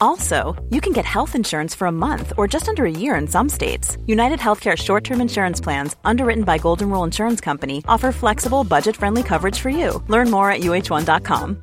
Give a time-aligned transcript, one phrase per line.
[0.00, 3.26] Also, you can get health insurance for a month or just under a year in
[3.26, 3.98] some states.
[4.06, 8.96] United Healthcare short term insurance plans, underwritten by Golden Rule Insurance Company, offer flexible, budget
[8.96, 10.02] friendly coverage for you.
[10.08, 11.62] Learn more at uh1.com.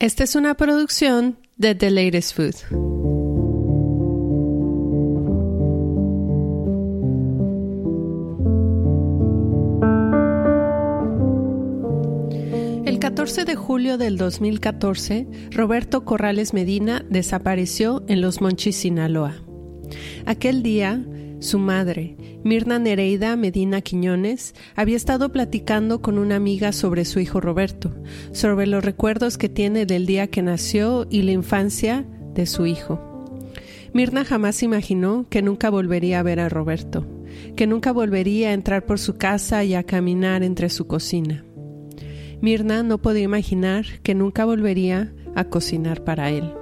[0.00, 3.19] Esta es una producción de The Latest Food.
[13.30, 19.36] 14 de julio del 2014, Roberto Corrales Medina desapareció en Los Monchis, Sinaloa.
[20.26, 21.00] Aquel día,
[21.38, 27.40] su madre, Mirna Nereida Medina Quiñones, había estado platicando con una amiga sobre su hijo
[27.40, 27.94] Roberto,
[28.32, 33.00] sobre los recuerdos que tiene del día que nació y la infancia de su hijo.
[33.94, 37.06] Mirna jamás imaginó que nunca volvería a ver a Roberto,
[37.54, 41.44] que nunca volvería a entrar por su casa y a caminar entre su cocina.
[42.40, 46.52] Mirna no podía imaginar que nunca volvería a cocinar para él.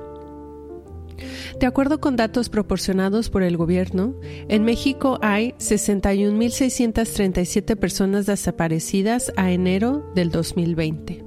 [1.59, 4.15] De acuerdo con datos proporcionados por el gobierno,
[4.49, 11.25] en México hay 61.637 personas desaparecidas a enero del 2020.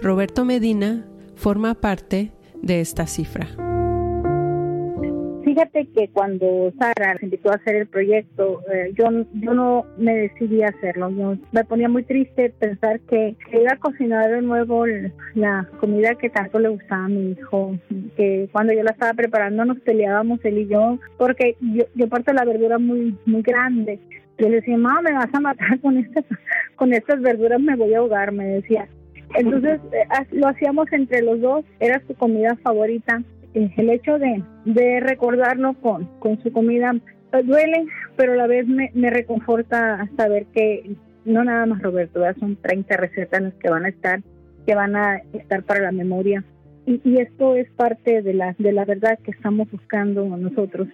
[0.00, 3.67] Roberto Medina forma parte de esta cifra.
[5.58, 10.14] Fíjate que cuando Sara se invitó a hacer el proyecto, eh, yo, yo no me
[10.14, 11.10] decidí a hacerlo.
[11.50, 14.84] Me ponía muy triste pensar que, iba a cocinar de nuevo
[15.34, 17.76] la comida que tanto le gustaba a mi hijo,
[18.16, 22.32] que cuando yo la estaba preparando nos peleábamos él y yo, porque yo, yo parto
[22.32, 23.98] la verdura muy, muy grande.
[24.38, 26.24] Yo le decía, mamá, me vas a matar con estas,
[26.76, 28.86] con estas verduras, me voy a ahogar, me decía.
[29.34, 35.00] Entonces eh, lo hacíamos entre los dos, era su comida favorita el hecho de, de
[35.00, 36.94] recordarlo con, con su comida
[37.32, 37.86] eh, duele,
[38.16, 42.96] pero a la vez me, me reconforta saber que no nada más Roberto, son 30
[42.96, 44.22] recetas las que van a estar,
[44.66, 46.42] que van a estar para la memoria.
[46.86, 50.88] Y, y esto es parte de la, de la verdad que estamos buscando nosotros,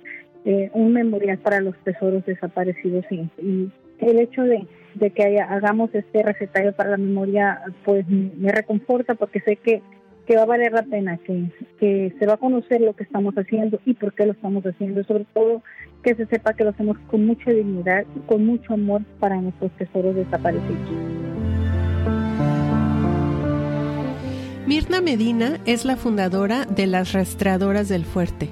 [0.44, 3.04] eh, un memorial para los tesoros desaparecidos.
[3.10, 4.66] Y, y el hecho de,
[4.96, 9.82] de que hagamos este recetario para la memoria, pues me reconforta porque sé que
[10.26, 13.34] que va a valer la pena, que, que se va a conocer lo que estamos
[13.34, 15.62] haciendo y por qué lo estamos haciendo, sobre todo
[16.02, 19.72] que se sepa que lo hacemos con mucha dignidad y con mucho amor para nuestros
[19.72, 20.90] tesoros desaparecidos.
[24.66, 28.48] Mirna Medina es la fundadora de las Rastreadoras del Fuerte,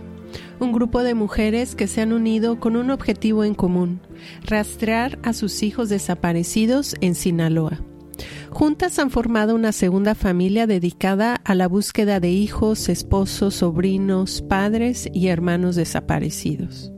[0.60, 4.00] un grupo de mujeres que se han unido con un objetivo en común,
[4.47, 7.81] rastrear a sus hijos desaparecidos en Sinaloa.
[8.50, 15.09] Juntas han formado una segunda familia dedicada a la búsqueda de hijos, esposos, sobrinos, padres
[15.12, 16.93] y hermanos desaparecidos.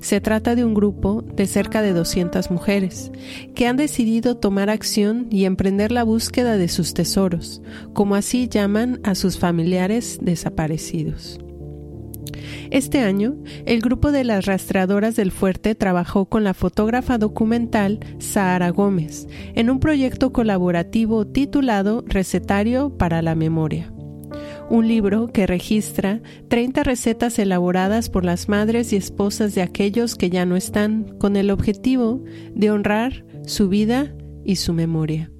[0.00, 3.10] Se trata de un grupo de cerca de 200 mujeres
[3.54, 7.62] que han decidido tomar acción y emprender la búsqueda de sus tesoros,
[7.92, 11.38] como así llaman a sus familiares desaparecidos.
[12.70, 18.70] Este año, el grupo de las rastreadoras del fuerte trabajó con la fotógrafa documental Sahara
[18.70, 23.92] Gómez en un proyecto colaborativo titulado Recetario para la Memoria
[24.68, 30.30] un libro que registra 30 recetas elaboradas por las madres y esposas de aquellos que
[30.30, 34.12] ya no están, con el objetivo de honrar su vida
[34.44, 35.30] y su memoria.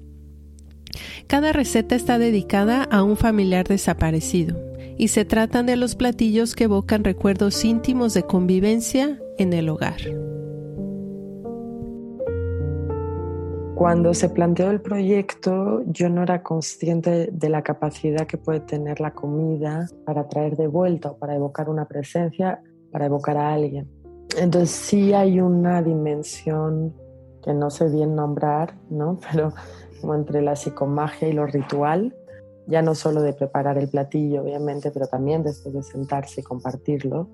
[1.27, 4.66] Cada receta está dedicada a un familiar desaparecido
[4.97, 9.97] y se tratan de los platillos que evocan recuerdos íntimos de convivencia en el hogar.
[13.75, 18.99] Cuando se planteó el proyecto, yo no era consciente de la capacidad que puede tener
[18.99, 23.87] la comida para traer de vuelta para evocar una presencia, para evocar a alguien.
[24.35, 26.95] Entonces sí hay una dimensión
[27.43, 29.19] que no sé bien nombrar, ¿no?
[29.31, 29.53] Pero
[30.01, 32.15] como entre la psicomagia y lo ritual,
[32.67, 37.27] ya no solo de preparar el platillo, obviamente, pero también después de sentarse y compartirlo,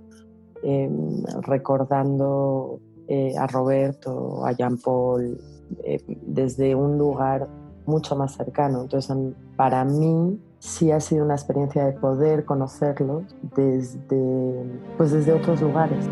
[0.62, 5.38] em, recordando eh, a Roberto, a Jean Paul,
[5.84, 7.48] eh, desde un lugar
[7.86, 8.82] mucho más cercano.
[8.82, 9.16] Entonces,
[9.58, 13.24] para mí sí ha sido una experiencia de poder conocerlos
[13.56, 14.64] desde,
[14.98, 16.08] pues desde otros lugares.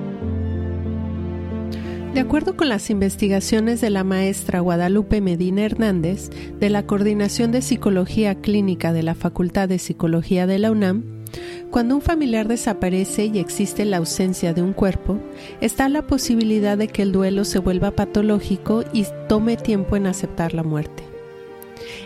[2.13, 6.29] De acuerdo con las investigaciones de la maestra Guadalupe Medina Hernández
[6.59, 11.23] de la Coordinación de Psicología Clínica de la Facultad de Psicología de la UNAM,
[11.69, 15.19] cuando un familiar desaparece y existe la ausencia de un cuerpo,
[15.61, 20.53] está la posibilidad de que el duelo se vuelva patológico y tome tiempo en aceptar
[20.53, 21.03] la muerte.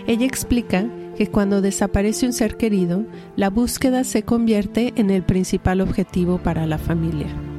[0.06, 0.88] Ella explica
[1.18, 3.06] que cuando desaparece un ser querido,
[3.36, 7.55] la búsqueda se convierte en el principal objetivo para la familia.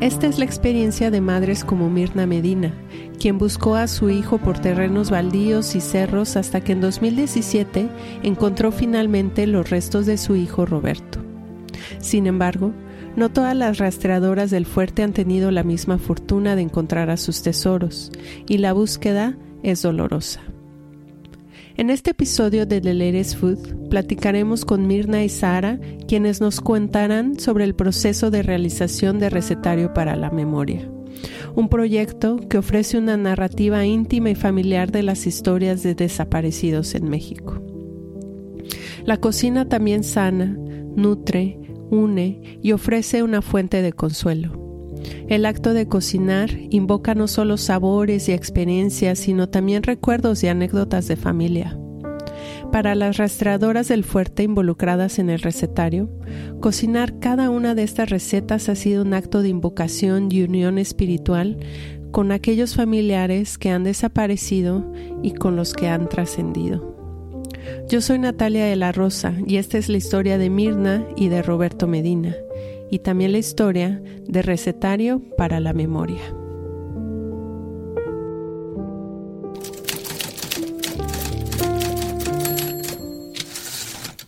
[0.00, 2.74] Esta es la experiencia de madres como Mirna Medina,
[3.18, 7.88] quien buscó a su hijo por terrenos baldíos y cerros hasta que en 2017
[8.22, 11.20] encontró finalmente los restos de su hijo Roberto.
[11.98, 12.74] Sin embargo,
[13.16, 17.42] no todas las rastreadoras del fuerte han tenido la misma fortuna de encontrar a sus
[17.42, 18.12] tesoros,
[18.46, 20.42] y la búsqueda es dolorosa.
[21.78, 25.78] En este episodio de The Food platicaremos con Mirna y Sara,
[26.08, 30.90] quienes nos contarán sobre el proceso de realización de Recetario para la Memoria,
[31.54, 37.10] un proyecto que ofrece una narrativa íntima y familiar de las historias de desaparecidos en
[37.10, 37.62] México.
[39.04, 40.56] La cocina también sana,
[40.96, 44.65] nutre, une y ofrece una fuente de consuelo.
[45.28, 51.08] El acto de cocinar invoca no solo sabores y experiencias, sino también recuerdos y anécdotas
[51.08, 51.78] de familia.
[52.72, 56.10] Para las rastreadoras del fuerte involucradas en el recetario,
[56.60, 61.58] cocinar cada una de estas recetas ha sido un acto de invocación y unión espiritual
[62.10, 64.92] con aquellos familiares que han desaparecido
[65.22, 66.94] y con los que han trascendido.
[67.88, 71.42] Yo soy Natalia de la Rosa y esta es la historia de Mirna y de
[71.42, 72.36] Roberto Medina
[72.90, 76.22] y también la historia de Recetario para la Memoria.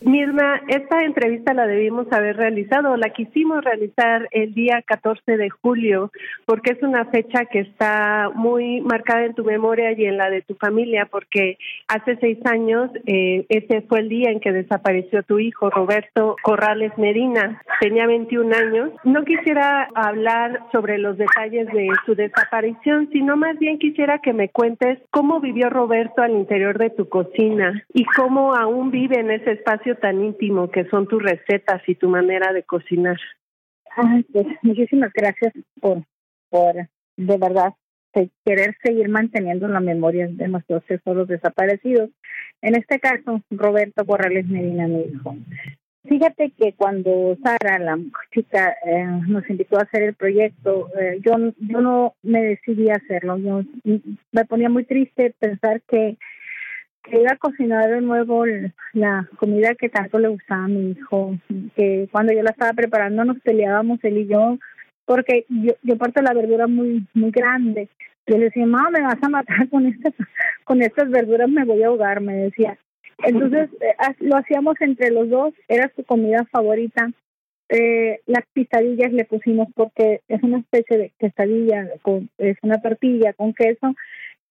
[0.09, 6.11] Mirna, esta entrevista la debimos haber realizado, la quisimos realizar el día 14 de julio,
[6.47, 10.41] porque es una fecha que está muy marcada en tu memoria y en la de
[10.41, 11.59] tu familia, porque
[11.89, 16.97] hace seis años eh, ese fue el día en que desapareció tu hijo, Roberto Corrales
[16.97, 17.61] Medina.
[17.79, 18.91] Tenía 21 años.
[19.05, 24.49] No quisiera hablar sobre los detalles de su desaparición, sino más bien quisiera que me
[24.49, 29.53] cuentes cómo vivió Roberto al interior de tu cocina y cómo aún vive en ese
[29.53, 33.19] espacio tan íntimo que son tus recetas y tu manera de cocinar.
[34.33, 36.05] pues muchísimas gracias por,
[36.51, 36.75] por
[37.17, 37.75] de verdad
[38.45, 42.11] querer seguir manteniendo la memoria de nuestros tesoros desaparecidos.
[42.63, 45.37] En este caso, Roberto Corrales Medina me dijo,
[46.05, 47.99] fíjate que cuando Sara, la
[48.33, 52.95] chica, eh, nos invitó a hacer el proyecto, eh, yo, yo no me decidí a
[52.95, 53.39] hacerlo.
[53.39, 53.63] Yo
[54.33, 56.17] me ponía muy triste pensar que
[57.03, 58.45] que iba a cocinar de nuevo
[58.93, 61.39] la comida que tanto le gustaba a mi hijo,
[61.75, 64.59] que cuando yo la estaba preparando nos peleábamos él y yo,
[65.05, 67.89] porque yo, yo parto la verdura muy muy grande.
[68.27, 70.13] Yo le decía, mamá, me vas a matar con estas,
[70.65, 72.79] con estas verduras, me voy a ahogar, me decía.
[73.25, 77.11] Entonces eh, lo hacíamos entre los dos, era su comida favorita.
[77.71, 83.33] Eh, las pistadillas le pusimos porque es una especie de quesadilla, con, es una tortilla
[83.35, 83.95] con queso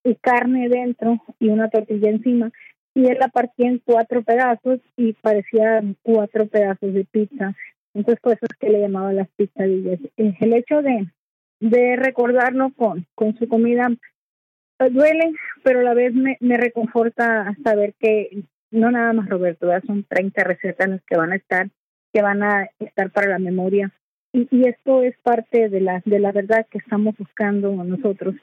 [0.07, 2.51] y carne dentro y una tortilla encima.
[2.93, 7.53] Y él la partía en cuatro pedazos y parecía cuatro pedazos de pizza.
[7.93, 9.99] Entonces, por eso es que le llamaba las pizzadillas.
[10.17, 11.07] Eh, el hecho de,
[11.59, 13.89] de recordarlo con, con su comida
[14.77, 15.33] pues, duele,
[15.63, 20.43] pero a la vez me, me reconforta saber que no nada más Roberto, son 30
[20.43, 21.69] recetas las que van a estar,
[22.13, 23.91] que van a estar para la memoria.
[24.33, 28.35] Y, y esto es parte de la, de la verdad que estamos buscando nosotros.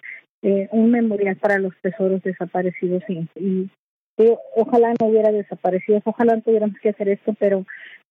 [0.46, 3.70] Eh, un memorial para los tesoros desaparecidos y, y,
[4.54, 7.64] ojalá no hubiera desaparecido, ojalá no tuviéramos que hacer esto, pero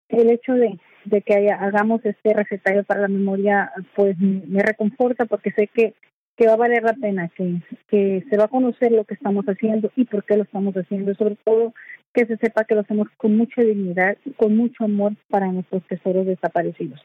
[0.10, 5.52] el hecho de, de que hagamos este recetario para la memoria, pues me reconforta porque
[5.52, 5.94] sé que,
[6.36, 9.46] que va a valer la pena, que, que se va a conocer lo que estamos
[9.46, 11.72] haciendo y por qué lo estamos haciendo, sobre todo
[12.16, 16.26] que se sepa que lo hacemos con mucha dignidad con mucho amor para nuestros tesoros
[16.26, 17.00] desaparecidos.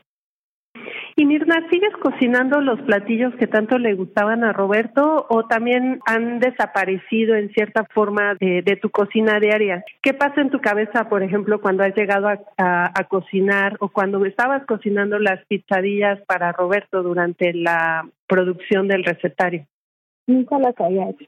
[1.18, 6.38] Y Mirna, ¿sigues cocinando los platillos que tanto le gustaban a Roberto o también han
[6.38, 9.84] desaparecido en cierta forma de, tu cocina diaria?
[10.00, 14.64] ¿Qué pasa en tu cabeza, por ejemplo, cuando has llegado a, cocinar o cuando estabas
[14.64, 19.66] cocinando las pizzadillas para Roberto durante la producción del recetario?
[20.28, 21.26] Nunca las había hecho.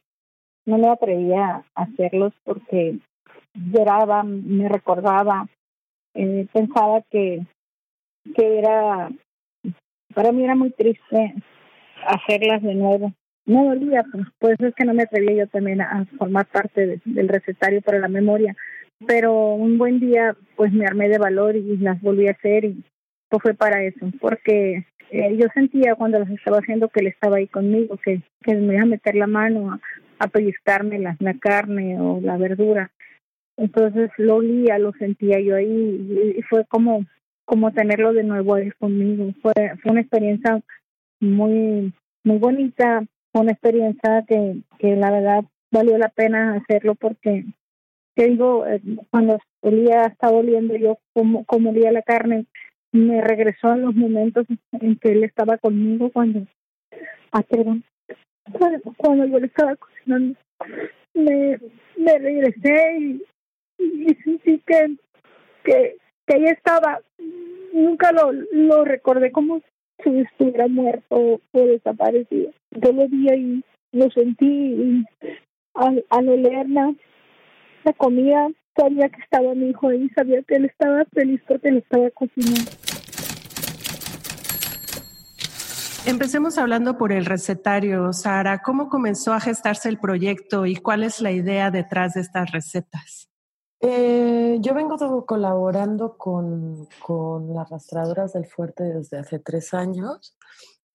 [0.67, 2.97] No me atrevía a hacerlos porque
[3.55, 5.49] lloraba, me recordaba,
[6.15, 7.41] eh, pensaba que
[8.37, 9.11] que era
[10.15, 11.35] para mí era muy triste
[12.07, 13.13] hacerlas de nuevo.
[13.47, 17.01] No dolía, pues, por eso es que no me atrevía yo también a formar parte
[17.05, 18.55] del recetario para la memoria.
[19.07, 22.85] Pero un buen día, pues me armé de valor y las volví a hacer y,
[23.31, 27.37] proyecto fue para eso, porque eh, yo sentía cuando los estaba haciendo que él estaba
[27.37, 29.81] ahí conmigo, que, que me iba a meter la mano a,
[30.19, 32.91] a pellizcarme la, la carne o la verdura.
[33.57, 37.05] Entonces lo olía, lo sentía yo ahí y, fue como
[37.51, 39.33] como tenerlo de nuevo ahí conmigo.
[39.43, 39.53] Fue,
[39.83, 40.63] fue una experiencia
[41.19, 41.93] muy
[42.23, 43.05] muy bonita,
[43.35, 47.45] una experiencia que, que la verdad valió la pena hacerlo porque
[48.15, 48.81] te digo, eh,
[49.11, 52.47] cuando olía, estaba oliendo yo como, como olía la carne,
[52.93, 56.47] me regresó a los momentos en que él estaba conmigo cuando,
[57.33, 57.43] ah,
[58.97, 60.39] cuando, yo le estaba cocinando,
[61.15, 61.59] me,
[61.97, 63.23] me regresé y,
[63.79, 64.97] y sentí que,
[65.65, 65.97] que,
[66.31, 67.01] que ella estaba,
[67.73, 69.61] nunca lo, lo recordé como
[70.05, 72.53] si estuviera muerto o desaparecido.
[72.71, 75.05] Yo lo vi ahí, lo sentí y
[75.75, 76.95] al, al olerla,
[77.85, 81.79] la comida, sabía que estaba mi hijo ahí, sabía que él estaba feliz porque le
[81.79, 82.71] estaba cocinando.
[86.07, 88.63] Empecemos hablando por el recetario, Sara.
[88.63, 93.30] ¿Cómo comenzó a gestarse el proyecto y cuál es la idea detrás de estas recetas?
[93.83, 100.37] Eh, yo vengo colaborando con, con, las rastradoras del fuerte desde hace tres años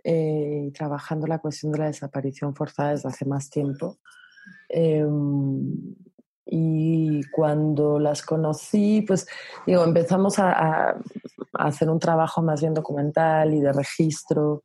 [0.08, 3.98] eh, trabajando la cuestión de la desaparición forzada desde hace más tiempo.
[4.70, 5.96] Em,
[6.46, 9.26] y cuando las conocí, pues
[9.66, 10.96] digo, empezamos a, a,
[11.54, 14.64] hacer un trabajo más bien documental y de registro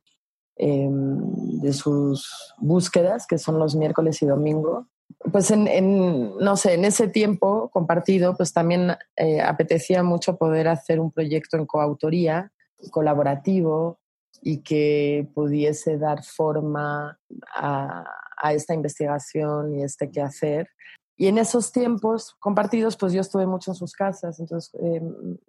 [0.57, 4.90] em, de sus búsquedas, que son los miércoles y domingo.
[5.31, 10.67] Pues en, en no sé, en ese tiempo compartido, pues también eh, apetecía mucho poder
[10.67, 12.51] hacer un proyecto en coautoría,
[12.91, 14.01] colaborativo,
[14.41, 17.19] y que pudiese dar forma
[17.55, 18.05] a,
[18.37, 20.69] a esta investigación y este quehacer.
[21.15, 25.01] Y en esos tiempos compartidos, pues yo estuve mucho en sus casas, entonces eh,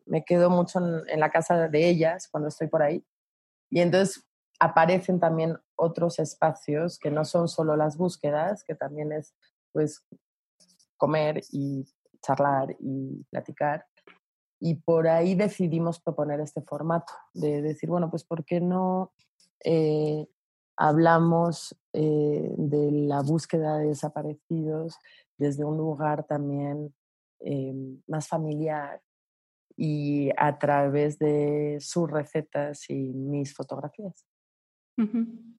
[0.05, 3.03] me quedo mucho en, en, la casa de ellas cuando estoy por ahí.
[3.71, 4.23] Y entonces
[4.61, 9.35] aparecen también otros espacios que no son solo las búsquedas, que también es
[9.73, 10.05] pues
[10.97, 11.85] comer y
[12.23, 13.85] charlar y platicar.
[14.61, 19.13] Y por ahí decidimos proponer este formato, de decir, bueno, pues ¿por qué no
[19.65, 20.27] eh,
[20.77, 24.99] hablamos eh, de la búsqueda de desaparecidos
[25.37, 26.95] desde un lugar también
[27.41, 27.75] eh,
[28.07, 29.03] más familiar
[29.77, 34.25] y a través de sus recetas y mis fotografías.
[34.99, 35.52] Uh -huh.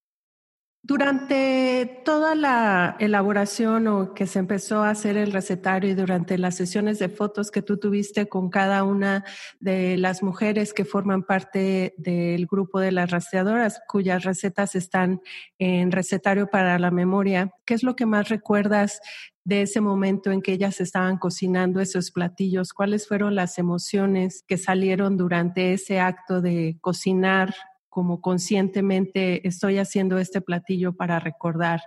[0.86, 6.56] Durante toda la elaboración o que se empezó a hacer el recetario y durante las
[6.56, 9.24] sesiones de fotos que tú tuviste con cada una
[9.62, 15.22] de las mujeres que forman parte del grupo de las rastreadoras, cuyas recetas están
[15.58, 19.00] en recetario para la memoria, ¿qué es lo que más recuerdas
[19.46, 22.74] de ese momento en que ellas estaban cocinando esos platillos?
[22.74, 27.54] ¿Cuáles fueron las emociones que salieron durante ese acto de cocinar
[27.94, 31.80] como conscientemente estoy haciendo este platillo para recordar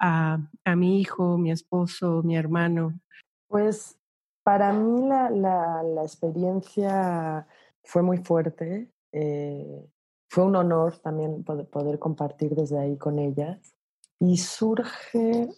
[0.00, 2.98] a, a mi hijo, mi esposo, mi hermano?
[3.46, 3.96] Pues
[4.42, 7.46] para mí la, la, experiencia
[7.84, 8.90] fue muy fuerte.
[9.12, 9.86] Eh,
[10.28, 13.76] fue un honor también poder, poder, compartir desde ahí con ellas.
[14.18, 15.50] Y surge,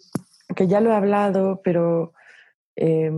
[0.55, 2.13] que ya lo he hablado, pero
[2.77, 3.11] eh,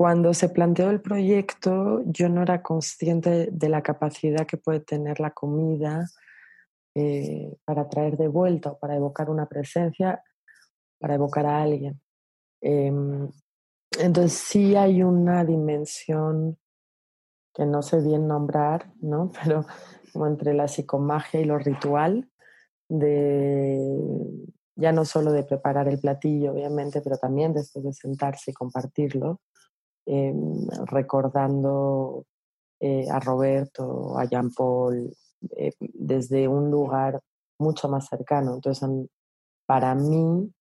[0.00, 5.20] cuando se planteó el proyecto, yo no era consciente de la capacidad que puede tener
[5.20, 6.08] la comida
[6.94, 10.24] eh, para traer de vuelta o para evocar una presencia,
[10.98, 12.00] para evocar a alguien.
[12.62, 12.90] Eh,
[13.98, 16.56] entonces sí hay una dimensión
[17.52, 19.30] que no sé bien nombrar, ¿no?
[19.44, 19.66] Pero
[20.14, 22.26] como entre la psicomagia y lo ritual,
[22.88, 23.78] de
[24.76, 29.42] ya no solo de preparar el platillo, obviamente, pero también después de sentarse y compartirlo,
[30.06, 30.34] eh,
[30.86, 32.24] recordando
[32.80, 35.14] eh, a Roberto, a Jean Paul,
[35.56, 37.20] eh, desde un lugar
[37.58, 38.54] mucho más cercano.
[38.54, 38.88] Entonces,
[39.66, 40.52] para mí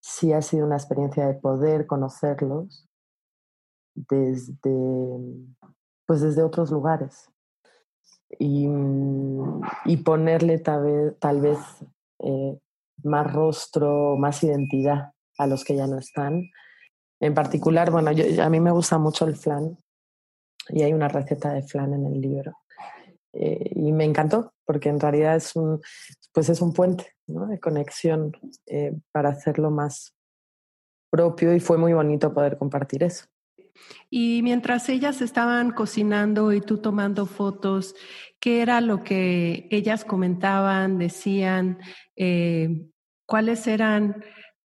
[0.00, 2.86] sí ha sido una experiencia de poder conocerlos
[3.94, 4.70] desde,
[6.06, 7.28] pues desde otros lugares
[8.38, 8.68] y,
[9.84, 11.58] y ponerle tal vez, tal vez
[13.02, 16.44] más rostro, más identidad a los que ya no están
[17.22, 19.78] en particular, bueno, a mí me gusta mucho el flan
[20.70, 22.58] y hay una receta de flan en el libro.
[23.32, 25.80] Eh, y me encantó porque en realidad es un,
[26.32, 28.32] pues es un puente de conexión
[28.66, 30.14] eh, para hacerlo más
[31.10, 33.26] propio y fue muy bonito poder compartir eso.
[34.10, 37.94] Y mientras ellas estaban cocinando y tú tomando fotos,
[38.40, 41.78] ¿qué era lo que ellas comentaban, decían?
[42.16, 42.88] Eh,
[43.26, 44.24] ¿Cuáles eran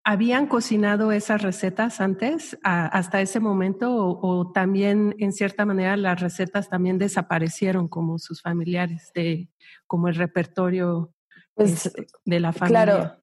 [0.07, 6.69] ¿Habían cocinado esas recetas antes, hasta ese momento, o, también en cierta manera las recetas
[6.69, 9.49] también desaparecieron como sus familiares, de,
[9.87, 11.11] como el repertorio
[11.55, 12.83] pues, este, de la familia?
[12.83, 13.15] Claro,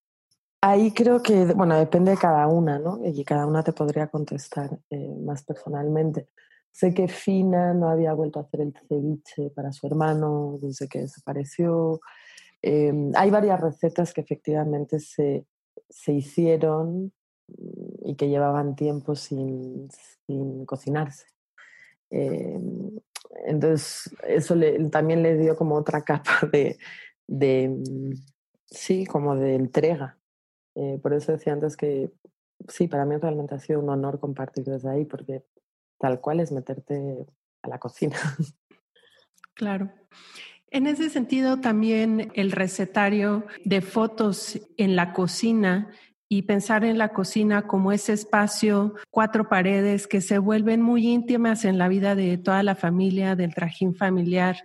[0.60, 2.98] ahí creo que, bueno, depende de cada una, ¿no?
[3.04, 6.30] Y cada una te podría contestar eh, más personalmente.
[6.72, 11.02] Sé que Fina no había vuelto a hacer el ceviche para su hermano desde que
[11.02, 12.00] desapareció.
[12.60, 15.46] Em, hay varias recetas que efectivamente se
[15.92, 17.12] se hicieron
[17.48, 19.88] mm, y que llevaban tiempo sin,
[20.66, 21.26] cocinarse.
[22.10, 22.58] Eh,
[23.46, 24.56] entonces, eso
[24.90, 26.40] también le dio como otra capa
[27.28, 28.12] de, mm,
[28.66, 30.18] sí, como de entrega.
[30.74, 32.10] Eh, por eso decía antes que
[32.68, 35.44] sí, para mí realmente ha sido un honor compartir desde ahí, porque
[35.98, 37.26] tal cual es meterte
[37.62, 38.16] a la cocina.
[39.54, 39.92] Claro.
[40.74, 45.90] En ese sentido, también el recetario de fotos en la cocina
[46.30, 51.66] y pensar en la cocina como ese espacio, cuatro paredes que se vuelven muy íntimas
[51.66, 54.64] en la vida de toda la familia, del trajín familiar,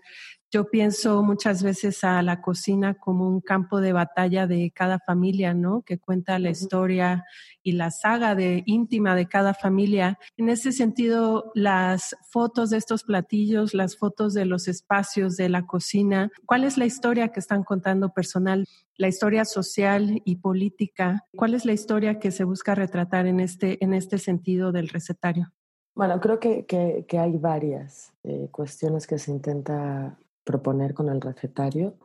[0.52, 5.54] yo pienso muchas veces a la cocina como un campo de batalla de cada familia,
[5.54, 5.82] ¿no?
[5.82, 7.26] Que cuenta la historia
[7.62, 10.18] y la saga de íntima de cada familia.
[10.38, 15.66] En ese sentido, las fotos de estos platillos, las fotos de los espacios de la
[15.66, 18.66] cocina, ¿cuál es la historia que están contando personal?
[18.96, 21.26] La historia social y política.
[21.36, 25.52] ¿Cuál es la historia que se busca retratar en este, en este sentido del recetario?
[25.94, 30.16] Bueno, creo que, que, hay varias eh, cuestiones que se intenta
[30.48, 31.96] proponer con el recetario.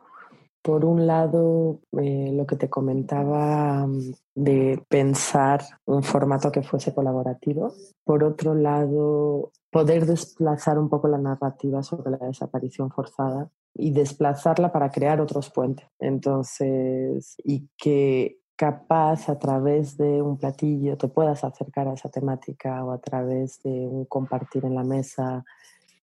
[0.61, 6.93] Por un lado, eh, lo que te comentaba mm, de pensar un formato que fuese
[6.93, 7.73] colaborativo.
[8.03, 14.71] Por otro lado, poder desplazar un poco la narrativa sobre la desaparición forzada y desplazarla
[14.71, 15.87] para crear otros puentes.
[15.99, 22.85] Entonces, y que capaz a través de un platillo te puedas acercar a esa temática
[22.85, 25.43] o a través de un compartir en la mesa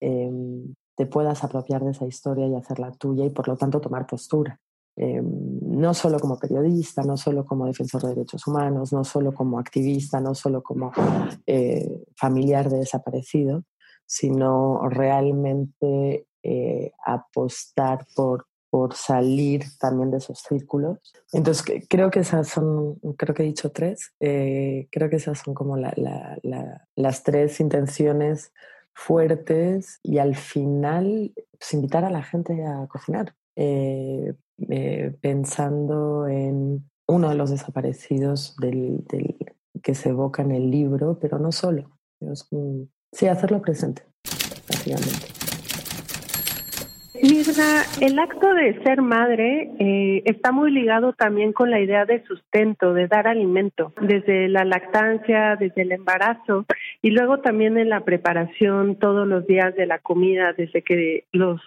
[0.01, 4.07] em, te puedas apropiar de esa historia y hacerla tuya y por lo tanto tomar
[4.07, 4.61] postura.
[4.97, 9.59] Em, no solo como periodista, no solo como defensor de derechos humanos, no solo como
[9.59, 10.93] activista, no solo como
[11.47, 13.65] eh, familiar de desaparecido,
[14.05, 20.99] sino realmente eh, apostar por, por salir también de esos círculos.
[21.33, 25.55] Entonces, creo que esas son, creo que he dicho tres, eh, creo que esas son
[25.55, 28.53] como las tres intenciones
[28.95, 34.35] fuertes y al final pues, invitar a la gente a cocinar, eh,
[34.69, 39.05] eh, pensando en uno de los desaparecidos del,
[39.83, 41.91] que se evoca en el libro, pero no solo.
[43.13, 44.03] sí, hacerlo presente,
[44.69, 45.40] básicamente.
[47.23, 52.25] Mirna, el acto de ser madre eh, está muy ligado también con la idea de
[52.25, 56.65] sustento, de dar alimento, desde la lactancia, desde el embarazo
[57.03, 61.61] y luego también en la preparación todos los días de la comida, desde que los,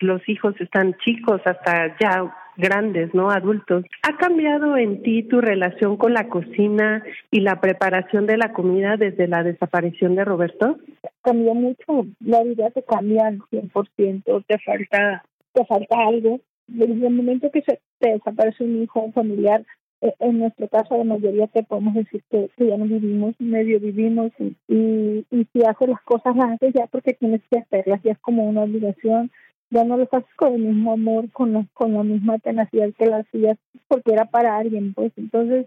[0.00, 3.30] los hijos están chicos hasta ya grandes, ¿no?
[3.30, 3.84] Adultos.
[4.02, 8.96] ¿Ha cambiado en ti tu relación con la cocina y la preparación de la comida
[8.96, 10.76] desde la desaparición de Roberto?
[11.22, 16.40] Cambió mucho, la vida te cambia al 100%, te falta, te falta algo.
[16.66, 19.64] Desde el momento que se te desaparece un hijo, familiar,
[20.00, 24.32] eh, en nuestro caso la mayoría te podemos decir que, ya no vivimos, medio vivimos
[24.38, 28.12] y, y, y si haces las cosas las haces ya porque tienes que hacerlas, ya
[28.12, 29.30] es como una obligación
[29.70, 33.06] ya no lo haces con el mismo amor, con la, con la misma tenacidad que
[33.06, 35.66] las hacías, porque era para alguien, pues entonces,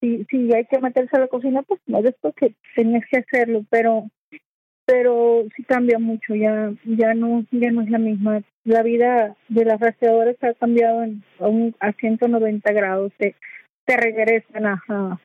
[0.00, 3.64] si, si hay que meterse a la cocina, pues no es porque tenías que hacerlo,
[3.70, 4.08] pero
[4.86, 8.42] pero sí cambia mucho, ya ya no ya no es la misma.
[8.64, 13.34] La vida de las rastreadoras ha cambiado en, a, un, a 190 grados, te,
[13.84, 15.20] te regresan a,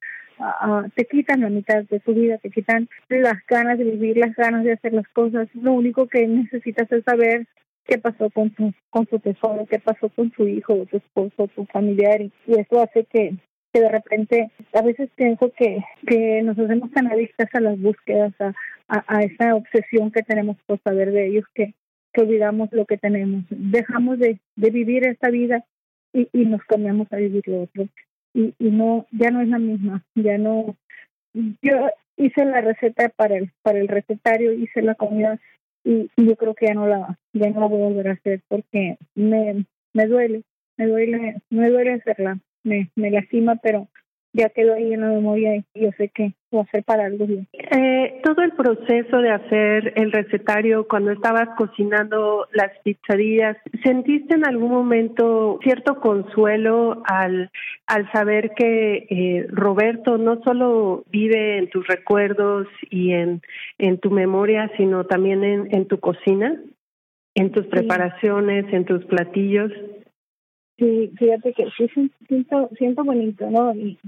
[0.96, 4.64] te quitan la mitad de tu vida, te quitan las ganas de vivir, las ganas
[4.64, 5.48] de hacer las cosas.
[5.54, 7.48] Lo único que necesitas es saber
[7.86, 11.66] qué pasó con su, con su tesoro, qué pasó con su hijo, su esposo, su
[11.66, 13.36] familiar, y, eso hace que,
[13.74, 18.34] que de repente a veces pienso que, que nos hacemos tan adictas a las búsquedas,
[18.40, 18.54] a,
[18.88, 21.74] a, esa obsesión que tenemos por saber de ellos, que,
[22.14, 23.44] que olvidamos lo que tenemos.
[23.50, 25.64] Dejamos de, de vivir esta vida
[26.14, 27.88] y, y nos cambiamos a vivir lo otro.
[28.34, 30.76] Y, y no, ya no es la misma, ya no.
[31.34, 35.40] Yo hice la receta para el, para el recetario, hice la comida
[35.84, 38.42] y, yo creo que ya no la ya no la voy a volver a hacer
[38.48, 40.44] porque me me duele
[40.78, 43.88] me duele me duele hacerla me me lastima pero
[44.34, 47.26] ya quedó ahí en la memoria y yo sé que va a ser para algo
[47.26, 47.48] bien.
[47.54, 54.46] Eh, todo el proceso de hacer el recetario cuando estabas cocinando las pizzadillas, ¿sentiste en
[54.46, 57.52] algún momento cierto consuelo al,
[57.88, 63.42] al saber que eh, Roberto no solo vive en tus recuerdos y en,
[63.78, 66.58] en tu memoria, sino también en, en tu cocina,
[67.36, 69.72] en tus preparaciones, en tus platillos?
[70.82, 71.88] Sí, fíjate que sí
[72.28, 73.72] siento, siento bonito, ¿no?
[73.76, 74.00] Y,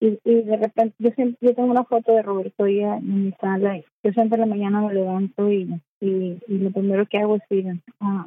[0.00, 3.76] y, de repente, yo siempre, yo tengo una foto de Roberto ya en mi sala,
[3.76, 7.42] y yo siempre en la mañana me levanto y, y, lo primero que hago es
[7.50, 8.24] ir a,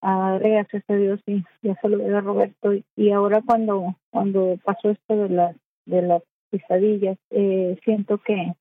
[0.00, 2.72] a gracias a Dios y ya se lo veo a Roberto.
[2.94, 8.52] Y, ahora cuando, cuando pasó esto de las, de las pisadillas, eh, siento que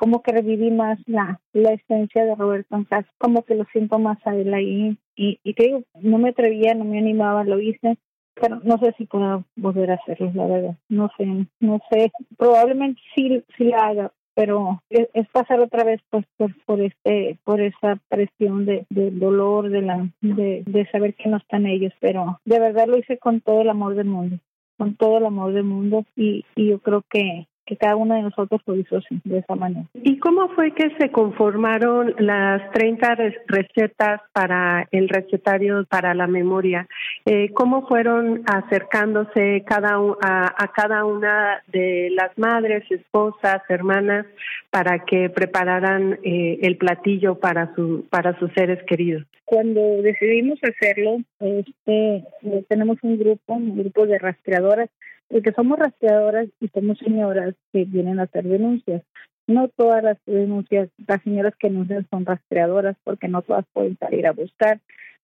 [0.00, 3.98] como que reviví más la, la esencia de Roberto en casa, como que lo siento
[3.98, 7.60] más a él ahí y, y te digo, no me atrevía, no me animaba, lo
[7.60, 7.98] hice,
[8.32, 10.76] pero no sé si puedo volver a hacerlo, la verdad.
[10.88, 11.26] No sé,
[11.60, 12.10] no sé.
[12.38, 17.60] Probablemente sí, sí la haga, pero es, pasar otra vez pues por, por este por
[17.60, 22.40] esa presión de del dolor de la de, de saber que no están ellos pero
[22.46, 24.38] de verdad lo hice con todo el amor del mundo
[24.78, 28.22] con todo el amor del mundo y, y yo creo que que cada uno de
[28.22, 29.86] nosotros lo hizo de esa manera.
[29.94, 33.14] ¿Y cómo fue que se conformaron las 30
[33.46, 36.88] recetas para el recetario para la memoria?
[37.24, 44.26] Eh, ¿Cómo fueron acercándose cada a, a, cada una de las madres, esposas, hermanas
[44.70, 49.22] para que prepararan eh, el platillo para su para sus seres queridos?
[49.44, 52.24] Cuando decidimos hacerlo, este
[52.68, 54.90] tenemos un grupo, un grupo de rastreadoras
[55.30, 59.02] porque somos rastreadoras y somos señoras que vienen a hacer denuncias.
[59.46, 64.26] No todas las denuncias, las señoras que denuncian son rastreadoras porque no todas pueden salir
[64.26, 64.80] a buscar.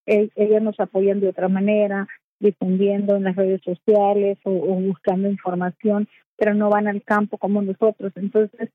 [0.07, 2.07] E, ellas nos apoyan de otra manera,
[2.39, 8.13] difundiendo en las redes sociales o, buscando información, pero no van al campo como nosotros.
[8.15, 8.71] Entonces,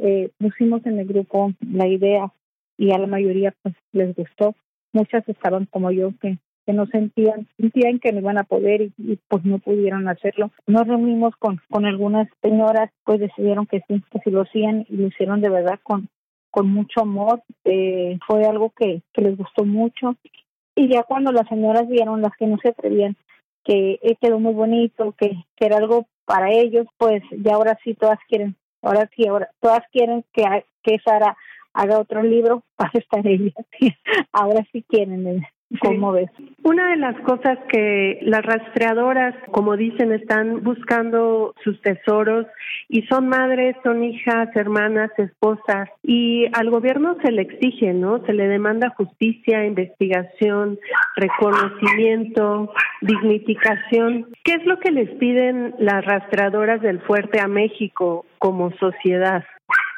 [0.00, 2.32] eh, pusimos en el grupo la idea
[2.76, 4.56] y a la mayoría pues les gustó.
[4.92, 9.18] Muchas estaban como yo que que no sentían, sentían que no iban a poder y,
[9.28, 10.50] pues no pudieron hacerlo.
[10.66, 14.96] Nos reunimos con, con algunas señoras, pues decidieron que sí, que sí lo hacían y
[14.96, 16.08] lo hicieron de verdad con,
[16.50, 17.42] con mucho amor.
[17.64, 20.16] Eh, fue algo que, que les gustó mucho.
[20.74, 23.16] Y ya cuando las señoras vieron, las que no se atrevían,
[23.64, 27.94] que eh, quedó muy bonito, que, que era algo para ellos, pues ya ahora sí
[27.94, 30.44] todas quieren, ahora sí, ahora todas quieren que,
[30.82, 31.36] que Sara
[31.74, 33.52] haga otro libro para estar ella.
[34.32, 35.44] ahora sí quieren,
[35.80, 36.30] ¿Cómo ves?
[36.62, 42.46] Una de las cosas que las rastreadoras, como dicen, están buscando sus tesoros
[42.88, 48.24] y son madres, son hijas, hermanas, esposas y al gobierno se le exige, ¿no?
[48.26, 50.78] Se le demanda justicia, investigación,
[51.16, 54.28] reconocimiento, dignificación.
[54.44, 59.44] ¿Qué es lo que les piden las rastreadoras del fuerte a México como sociedad?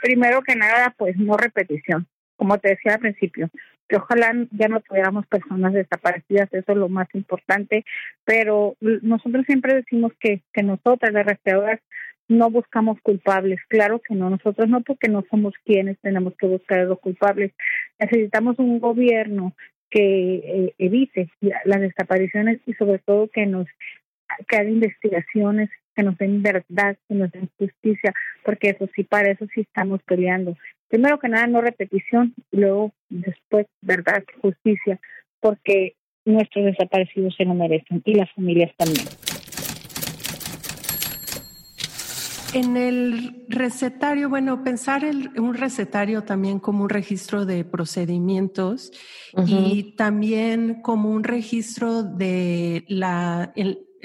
[0.03, 2.07] Primero que nada, pues no repetición,
[2.37, 3.51] como te decía al principio
[3.89, 7.85] que ojalá ya no tuviéramos personas desaparecidas, eso es lo más importante,
[8.25, 11.81] pero nosotros siempre decimos que, que nosotras, las rastreadoras,
[12.27, 16.81] no buscamos culpables, claro que no, nosotros no porque no somos quienes tenemos que buscar
[16.81, 17.53] a los culpables,
[17.99, 19.53] necesitamos un gobierno
[19.91, 21.31] que eh, evite
[21.65, 23.67] las desapariciones y sobre todo que nos
[24.49, 29.31] que haga investigaciones, que nos den verdad, que nos den justicia, porque eso sí, para
[29.31, 30.57] eso sí estamos peleando
[30.95, 35.01] primero que nada no repetición y luego después verdad, justicia,
[35.41, 39.05] porque nuestros desaparecidos se lo merecen y las familias también.
[42.55, 48.93] En el recetario, bueno, pensar en un recetario también como un registro de procedimientos
[49.49, 53.53] y también como un registro de la,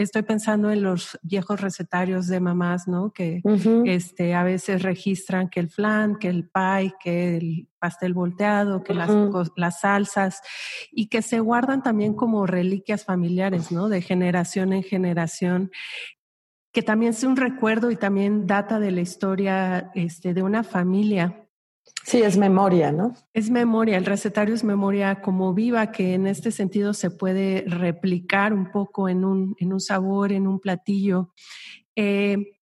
[0.03, 3.11] estoy pensando en los viejos recetarios de mamás, ¿no?
[3.11, 3.41] Que
[3.85, 8.93] este, a veces registran que el flan, que el pie, que el pastel volteado, que
[8.93, 9.11] las,
[9.55, 10.41] las salsas
[10.91, 13.89] y que se guardan también como reliquias familiares, ¿no?
[13.89, 15.71] De generación en generación
[16.71, 21.48] que también es un recuerdo y también data de la historia este, de una familia.
[22.09, 23.13] Sí, es memoria, ¿no?
[23.35, 28.51] Es memoria, el recetario es memoria como viva, que en este sentido se puede replicar
[28.51, 31.35] un poco en un, en un sabor, en un platillo.
[31.95, 32.57] Eh,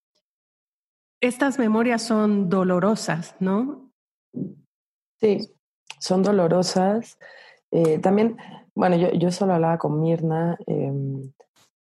[1.22, 3.90] estas memorias son dolorosas, ¿no?
[5.22, 5.56] Sí,
[5.98, 7.18] son dolorosas.
[7.72, 8.36] Eh, también,
[8.76, 11.32] bueno, yo, yo solo hablaba con Mirna, em,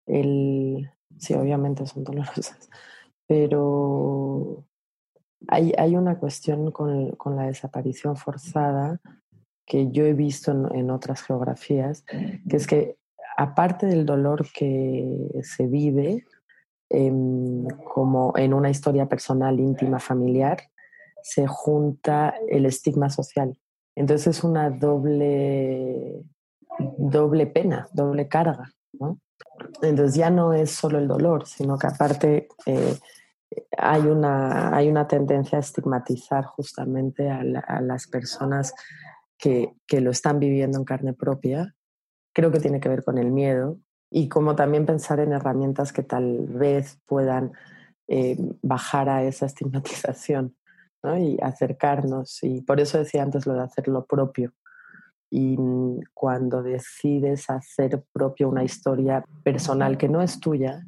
[0.07, 2.71] el, sí, obviamente son dolorosas,
[3.27, 4.65] pero
[5.47, 8.99] hay, hay una cuestión con, con, la desaparición forzada
[9.65, 12.03] que yo he visto en, otras geografías,
[12.49, 12.97] que es que
[13.37, 16.25] aparte del dolor que se vive,
[16.89, 20.57] em, como en una historia personal, íntima, familiar,
[21.23, 23.57] se junta el estigma social.
[23.95, 26.21] Entonces es una doble,
[26.97, 28.71] doble pena, doble carga.
[29.81, 32.97] Entonces ya no es solo el dolor, sino que aparte eh,
[33.77, 37.43] hay, una, hay una tendencia a estigmatizar justamente a,
[37.81, 38.73] las personas
[39.37, 41.75] que, que, lo están viviendo en carne propia.
[42.33, 46.03] Creo que tiene que ver con el miedo y como también pensar en herramientas que
[46.03, 47.53] tal vez puedan
[48.07, 50.55] eh, bajar a esa estigmatización
[51.17, 52.43] y acercarnos.
[52.43, 54.53] Y por eso decía antes lo de hacer lo propio.
[55.29, 55.57] Y
[56.13, 60.85] cuando decides hacer propio una historia personal que no es tuya,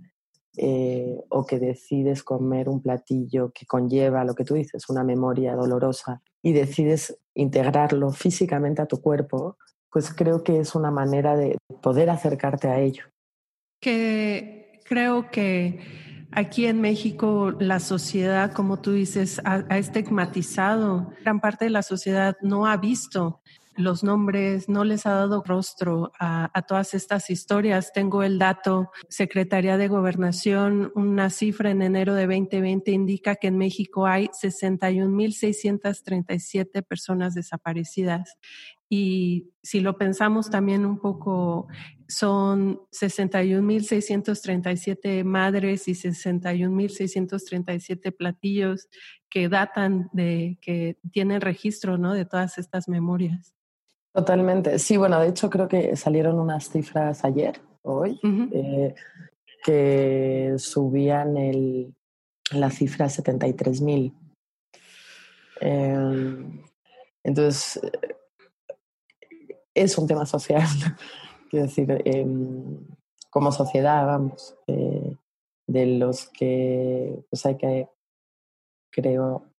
[0.58, 5.56] eh, o que decides comer un platillo que conlleva lo que tú dices, una memoria
[5.56, 9.58] dolorosa, y decides integrarlo físicamente a tu cuerpo,
[9.90, 13.06] pues creo que es una manera de poder acercarte a ello.
[13.80, 15.80] Que creo que
[16.36, 21.12] Aquí en México la sociedad, como tú dices, ha, estigmatizado.
[21.22, 23.42] Gran parte de la sociedad no ha visto
[23.76, 27.94] los nombres, no les ha dado rostro a, todas estas historias.
[27.94, 33.58] Tengo el dato, Secretaría de Gobernación, una cifra en enero de 2020 indica que en
[33.58, 38.38] México hay 61.637 personas desaparecidas.
[38.96, 41.66] Y si lo pensamos también un poco,
[42.08, 48.88] son 61.637 madres y 61.637 platillos
[49.32, 52.14] que datan de, que tienen registro ¿no?
[52.14, 53.56] de todas estas memorias.
[54.14, 54.78] Totalmente.
[54.78, 58.20] Sí, bueno, de hecho creo que salieron unas cifras ayer, hoy,
[58.52, 58.94] eh,
[59.66, 61.96] que subían el,
[62.52, 64.14] la cifra a 73.000.
[65.62, 66.46] Eh,
[67.24, 67.82] entonces,
[69.74, 70.68] es un tema social,
[71.50, 72.80] quiero decir, em,
[73.30, 77.90] como sociedad, vamos, de los que pues hay que,
[78.92, 79.54] creo,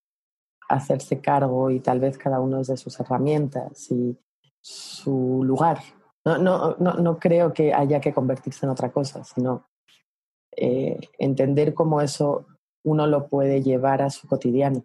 [0.69, 4.17] hacerse cargo y tal vez cada uno de sus herramientas y
[4.61, 5.81] su lugar.
[6.25, 9.69] No, no, no, no creo que haya que convertirse en otra cosa, sino
[10.57, 12.47] eh, entender cómo eso
[12.83, 14.85] uno lo puede llevar a su cotidiano.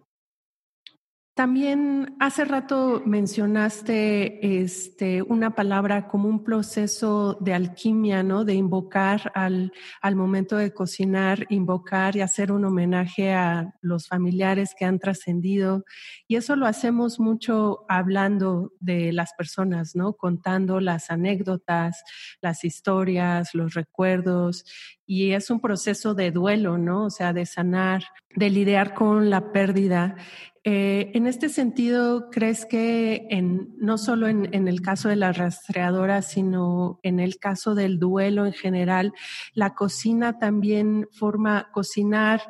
[1.34, 8.44] También hace rato mencionaste este, una palabra como un proceso de alquimia, ¿no?
[8.44, 14.74] De invocar al, al momento de cocinar, invocar y hacer un homenaje a los familiares
[14.76, 15.84] que han trascendido.
[16.26, 20.14] Y eso lo hacemos mucho hablando de las personas, ¿no?
[20.14, 22.02] Contando las anécdotas,
[22.42, 24.64] las historias, los recuerdos.
[25.12, 27.06] Y es un proceso de duelo, ¿no?
[27.06, 28.04] O sea, de sanar,
[28.36, 30.14] de lidiar con la pérdida.
[30.62, 35.36] Eh, en este sentido, ¿crees que en, no solo en, en, el caso de las
[35.36, 39.12] rastreadoras, sino en el caso del duelo en general,
[39.52, 42.42] la cocina también forma cocinar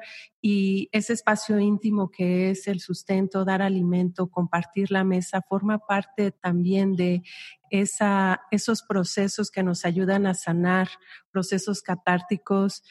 [0.42, 6.30] y ese espacio íntimo que es el sustento, dar alimento, compartir la mesa, forma parte
[6.30, 7.22] también de
[7.70, 10.88] esa, esos procesos que nos ayudan a sanar,
[11.30, 12.82] procesos catárticos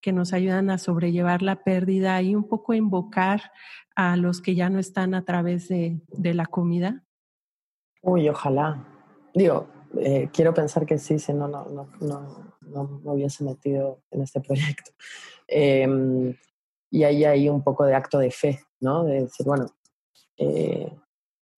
[0.00, 3.50] que nos ayudan a sobrellevar la pérdida y un poco invocar
[3.96, 7.04] a los que ya no están a través de, de la comida?
[8.02, 8.86] Uy, ojalá.
[9.34, 9.66] Digo,
[9.98, 14.22] eh, quiero pensar que sí, si no, no, no, no, no me hubiese metido en
[14.22, 14.92] este proyecto.
[15.48, 16.34] Eh,
[16.90, 19.04] y ahí hay un poco de acto de fe, ¿no?
[19.04, 19.66] De decir, bueno,
[20.36, 20.90] eh,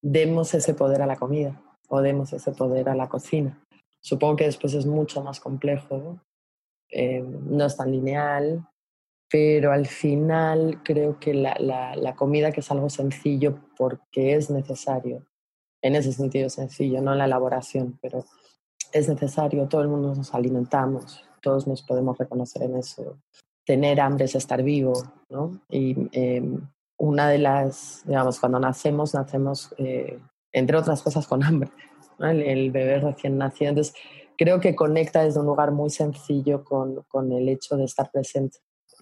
[0.01, 1.61] demos ese poder a la comida
[1.91, 3.61] o demos ese poder a la cocina.
[3.99, 6.25] Supongo que después es mucho más complejo, ¿no?
[6.89, 8.65] Eh, no es tan lineal,
[9.29, 15.25] pero al final creo que la, la, comida que es algo sencillo porque es necesario,
[15.81, 18.25] en ese sentido sencillo, no en la elaboración, pero
[18.91, 23.17] es necesario, todo el mundo nos alimentamos, todos nos podemos reconocer en eso.
[23.65, 24.93] Tener hambre es estar vivo,
[25.29, 25.61] ¿no?
[25.69, 30.19] Y em, una de las, digamos, cuando nacemos, nacemos, eh,
[30.51, 31.71] entre otras cosas, con hambre,
[32.19, 33.69] el, el, bebé recién nacido.
[33.69, 33.93] Entonces,
[34.37, 38.59] creo que conecta desde un lugar muy sencillo con, con el hecho de estar presente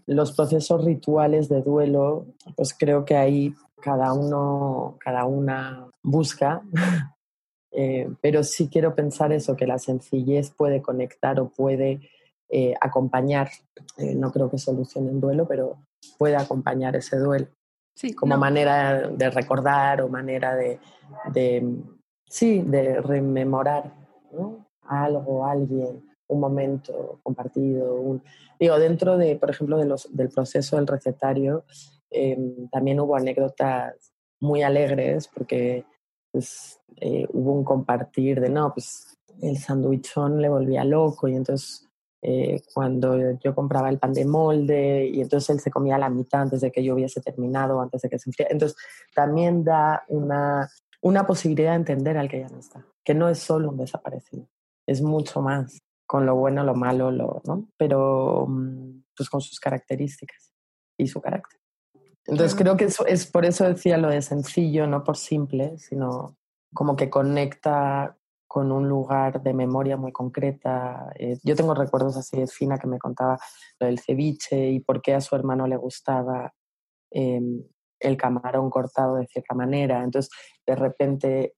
[0.10, 6.64] los procesos rituales de duelo, pues creo que ahí cada uno, cada una busca,
[7.72, 12.02] eh, pero sí quiero pensar eso, que la sencillez puede conectar o puede
[12.50, 13.50] eh, acompañar,
[13.98, 15.78] eh, no creo que solucione un duelo, pero
[16.18, 17.48] puede acompañar ese duelo.
[18.00, 20.80] Sí, como manera de recordar o manera de,
[21.34, 21.84] de
[22.26, 23.94] sí, de rememorar
[24.32, 24.70] ¿no?
[24.84, 27.96] algo, alguien un momento compartido.
[27.96, 28.24] Un...
[28.58, 31.66] Digo, dentro de, por ejemplo, de los, del proceso del recetario,
[32.10, 32.38] eh,
[32.72, 35.84] también hubo anécdotas muy alegres porque
[36.32, 41.89] pues, eh, hubo un compartir de, no, pues el sandwichón le volvía loco y entonces
[42.22, 46.42] eh, cuando yo compraba el pan de molde y entonces él se comía la mitad
[46.42, 48.52] antes de que yo hubiese terminado, antes de que se enfriara.
[48.52, 48.78] Entonces
[49.16, 50.70] también da una,
[51.02, 54.48] una posibilidad de entender al que ya no está, que no es solo un desaparecido,
[54.86, 57.70] es mucho más, con lo bueno, lo malo, lo, ¿no?
[57.78, 60.52] pero mm, pues con sus características
[60.98, 61.60] y su carácter.
[62.26, 66.38] Entonces creo que eso es por eso decía lo de sencillo, no por simple, sino
[66.74, 68.19] como que conecta
[68.50, 71.12] con un lugar de memoria muy concreta.
[71.20, 73.38] Eh, yo tengo recuerdos así de Fina que me contaba
[73.80, 76.52] lo del ceviche y por qué a su hermano le gustaba
[77.12, 77.64] em,
[78.00, 80.04] el camarón cortado de cierta manera.
[80.04, 80.32] Entonces,
[80.66, 81.54] de repente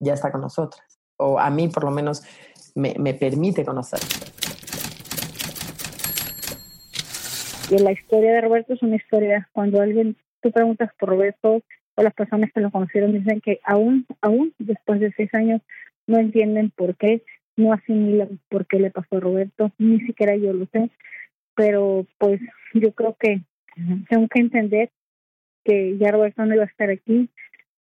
[0.00, 0.98] ya está con nosotras.
[1.18, 2.22] O a mí, por lo menos,
[2.74, 4.00] me, me permite conocer.
[7.70, 11.60] Y la historia de Roberto es una historia, cuando alguien, tú preguntas por Roberto,
[11.96, 15.60] o las personas que lo conocieron dicen que aún, aún después de seis años,
[16.10, 17.22] no entienden por qué,
[17.56, 20.90] no asimilan por qué le pasó a Roberto, ni siquiera yo lo sé,
[21.54, 22.40] pero pues
[22.74, 23.42] yo creo que
[24.08, 24.90] tengo que entender
[25.64, 27.28] que ya Roberto no iba a estar aquí.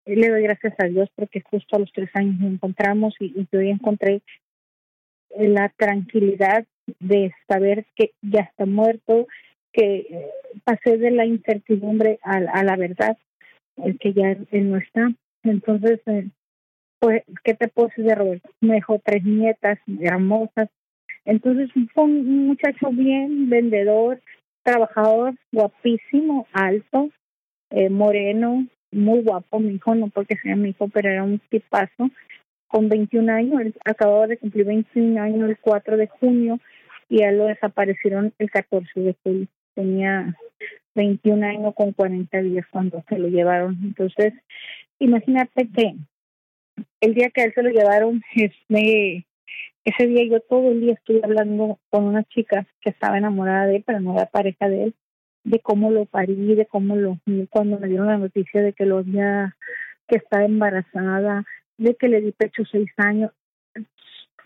[0.06, 3.56] Le doy gracias a Dios porque justo a los tres años nos encontramos y, y
[3.56, 4.22] hoy encontré
[5.36, 6.66] la tranquilidad
[7.00, 9.26] de saber que ya está muerto,
[9.72, 10.30] que eh,
[10.64, 13.16] pasé de la incertidumbre a, a la verdad,
[13.76, 15.12] el que ya él no está.
[15.42, 16.28] Entonces, eh,
[17.04, 18.48] pues, ¿qué te puedo de Roberto?
[18.62, 20.70] Me dejó tres nietas hermosas.
[21.26, 24.22] Entonces, fue un muchacho bien, vendedor,
[24.62, 27.10] trabajador, guapísimo, alto,
[27.68, 32.08] eh, moreno, muy guapo, mi hijo, no porque sea mi hijo, pero era un tipazo,
[32.68, 36.58] con 21 años, él acababa de cumplir 21 años el 4 de junio
[37.10, 40.34] y a él lo desaparecieron el 14 de julio tenía
[40.94, 43.78] 21 años con 40 días cuando se lo llevaron.
[43.82, 44.32] Entonces,
[44.98, 45.96] imagínate que
[47.00, 49.26] el día que a él se lo llevaron, este,
[49.84, 53.76] ese día yo todo el día estuve hablando con una chica que estaba enamorada de
[53.76, 54.94] él, pero no era pareja de él,
[55.44, 57.18] de cómo lo parí, de cómo lo,
[57.50, 59.56] cuando me dieron la noticia de que lo había,
[60.08, 61.44] que estaba embarazada,
[61.76, 63.30] de que le di pecho seis años.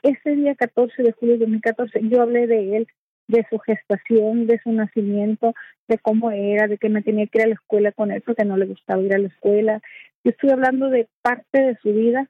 [0.02, 2.88] Ese día 14 de julio de 2014 yo hablé de él
[3.28, 5.54] de su gestación, de su nacimiento,
[5.86, 8.44] de cómo era, de que me tenía que ir a la escuela con él porque
[8.44, 9.80] no le gustaba ir a la escuela.
[10.24, 12.28] Yo estoy hablando de parte de su vida,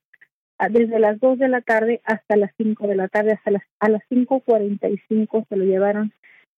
[0.70, 3.88] desde las 2 de la tarde hasta las 5 de la tarde, hasta las, a
[3.88, 6.12] las 5.45 se lo llevaron.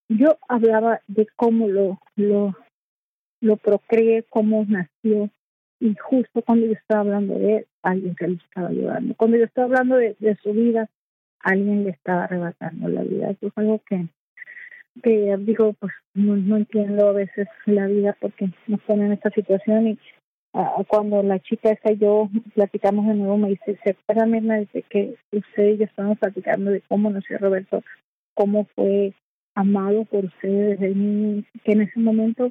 [0.09, 2.57] Yo hablaba de cómo lo, lo,
[3.41, 5.31] lo procreé, cómo nació,
[5.79, 9.15] y justo cuando yo estaba hablando de él, alguien se lo estaba llevando.
[9.15, 10.91] Cuando yo estaba hablando de, de su vida,
[11.41, 13.31] alguien le estaba arrebatando la vida.
[13.31, 14.07] Eso es algo que
[15.03, 19.89] que digo, pues no, entiendo a veces la vida porque nos ponen en esta situación
[19.89, 19.99] y
[20.53, 24.59] uh, cuando la chica esa y yo platicamos de nuevo me dice, se acuerda Mirna
[24.59, 27.83] dice que usted y yo estamos platicando de cómo nació Roberto,
[28.35, 29.15] cómo fue
[29.55, 32.51] amado por usted desde niño, que en ese momento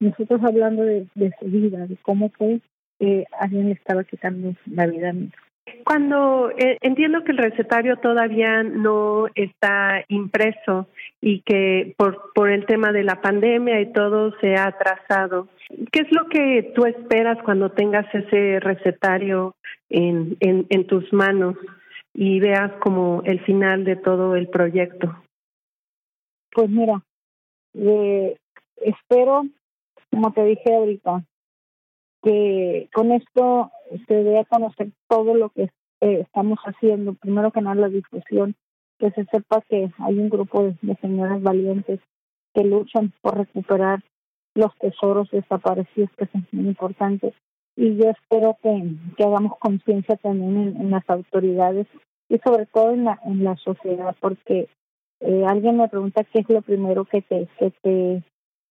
[0.00, 1.06] nosotros hablando de,
[1.38, 2.60] su vida, de cómo fue
[2.98, 5.30] que alguien estaba quitando la vida a mi
[5.84, 10.88] cuando eh, entiendo que el recetario todavía no está impreso
[11.20, 15.48] y que por, por el tema de la pandemia y todo se ha atrasado,
[15.90, 19.54] ¿qué es lo que tú esperas cuando tengas ese recetario
[19.88, 21.56] en, en, en tus manos
[22.14, 25.16] y veas como el final de todo el proyecto?
[26.52, 27.02] Pues mira,
[27.74, 28.36] eh,
[28.76, 29.44] espero,
[30.10, 31.24] como te dije ahorita,
[32.22, 33.70] que con esto
[34.06, 35.64] se dé a conocer todo lo que
[36.00, 37.14] eh, estamos haciendo.
[37.14, 38.54] Primero que nada, la difusión,
[38.98, 42.00] que se sepa que hay un grupo de, señoras valientes
[42.54, 44.02] que luchan por recuperar
[44.54, 47.34] los tesoros desaparecidos, que son muy importantes.
[47.76, 51.86] Y yo espero que, que hagamos conciencia también en, las autoridades
[52.28, 54.68] y sobre todo en la, en la sociedad, porque
[55.20, 58.22] eh, alguien me pregunta qué es lo primero que te, que te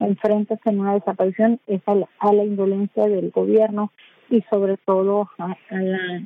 [0.01, 3.91] enfrentas en una desaparición es a la, a la indolencia del gobierno
[4.29, 6.23] y sobre todo a, la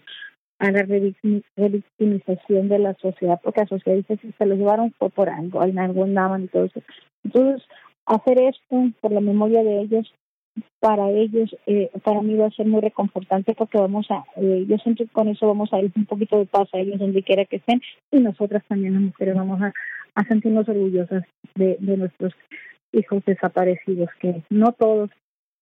[0.59, 5.09] a la revictimización de la sociedad, porque la sociedad dice si se lo llevaron fue
[5.09, 6.81] por algo, en algo andaban y todo eso.
[7.23, 7.67] Entonces,
[8.05, 10.13] hacer esto por la memoria de ellos,
[10.79, 14.77] para ellos, eh, para mí va a ser muy reconfortante porque vamos a, eh, yo
[14.77, 17.43] siento que con eso vamos a ir un poquito de paz a ellos donde quiera
[17.43, 19.73] que estén y nosotras también las mujeres vamos a,
[20.13, 22.33] a sentirnos orgullosas de, de nuestros
[22.91, 25.09] hijos desaparecidos, que no todos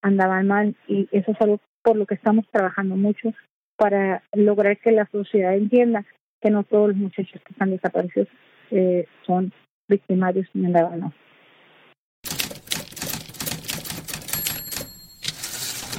[0.01, 3.33] andaban mal y eso es algo por lo que estamos trabajando mucho
[3.75, 6.05] para lograr que la sociedad entienda
[6.41, 8.27] que no todos los muchachos que están desaparecidos
[8.71, 9.53] eh, son
[9.87, 11.13] victimarios ni andaban mal.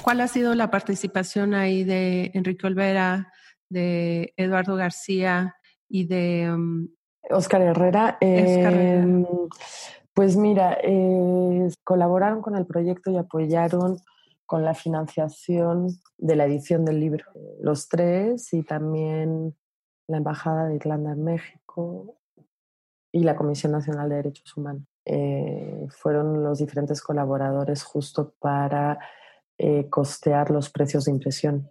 [0.03, 3.33] ¿Cuál ha sido la participación ahí de Enrique Olvera,
[3.71, 5.57] de Eduardo García
[5.89, 6.89] y de um,
[7.31, 8.19] Oscar Herrera.
[8.21, 9.25] Em,
[10.15, 13.99] pues mira, eh, colaboraron con el proyecto y apoyaron
[14.47, 15.89] con la financiación
[16.19, 17.25] de la edición del libro.
[17.61, 19.57] Los tres y también
[20.07, 22.17] la Embajada de Irlanda en México
[23.13, 24.83] y la Comisión Nacional de Derechos Humanos.
[25.07, 28.99] Eh, fueron los diferentes colaboradores justo para
[29.59, 31.71] eh, costear los precios de impresión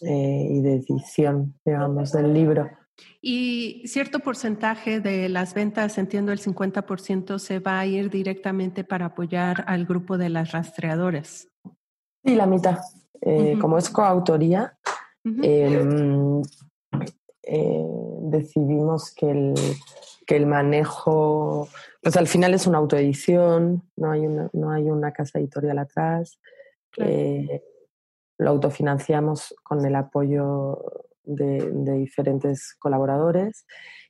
[0.00, 2.70] eh, y de edición, digamos, del libro.
[3.20, 9.06] Y cierto porcentaje de las ventas, entiendo el 50%, se va a ir directamente para
[9.06, 11.48] apoyar al grupo de las rastreadoras.
[12.24, 12.78] Sí, la mitad.
[13.60, 14.76] Como es coautoría,
[15.24, 16.42] em,
[18.22, 19.54] decidimos que el,
[20.26, 21.68] que el manejo
[22.02, 26.40] pues al final es una autoedición, no hay una, no hay una casa editorial atrás.
[26.96, 27.62] Eh,
[28.38, 30.82] lo autofinanciamos con el apoyo
[31.24, 33.66] de, diferentes colaboradores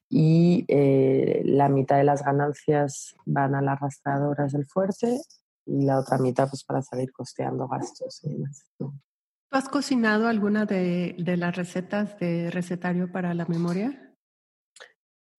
[0.09, 5.21] y eh, la mitad de las ganancias van a las arrastradoras del fuerte
[5.65, 8.67] y la otra mitad pues para salir costeando gastos y demás.
[8.79, 8.93] ¿Tú
[9.51, 14.13] has cocinado alguna de, de las recetas de recetario para la memoria?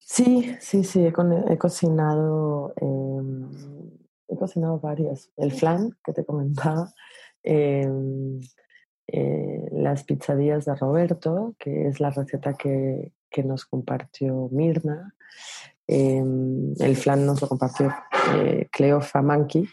[0.05, 3.49] Sí, sí, sí, he, cocinado, em,
[4.27, 5.31] he cocinado varias.
[5.37, 6.93] El flan que te comentaba,
[7.41, 8.39] em,
[9.07, 13.11] eh, las pizzadillas de Roberto, que es la receta que,
[13.43, 15.15] nos compartió Mirna.
[15.87, 17.91] Em, el flan nos lo compartió
[18.35, 19.67] eh, Cleo Famanki.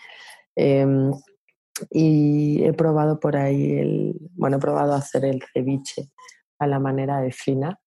[1.90, 6.10] y he probado por ahí el, bueno, he probado hacer el ceviche
[6.58, 7.78] a la manera de fina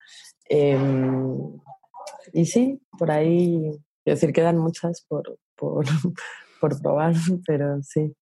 [2.31, 3.59] y sí, por ahí,
[4.03, 5.85] quiero decir, quedan muchas por, por,
[6.61, 7.15] por probar,
[7.45, 8.15] pero sí.